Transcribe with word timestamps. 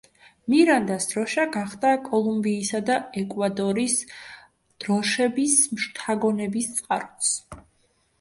მირანდას 0.51 1.03
დროშა 1.09 1.43
გახდა 1.55 1.89
კოლუმბიისა 2.07 2.81
და 2.87 2.95
ეკვადორის 3.21 3.93
დროშების 4.85 5.59
შთაგონების 5.83 6.71
წყაროც. 6.79 7.31